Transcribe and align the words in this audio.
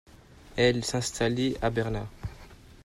Elle 0.57 0.83
s'installée 0.83 1.55
à 1.61 1.69
Berlin. 1.69 2.09